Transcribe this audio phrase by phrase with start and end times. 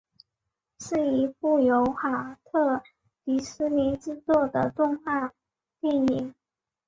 [0.79, 2.81] 是一部由华特
[3.23, 5.31] 迪士尼制作的动画
[5.79, 6.33] 电影。